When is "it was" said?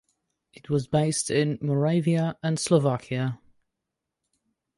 0.51-0.87